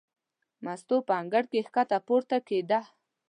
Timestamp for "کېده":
2.47-2.79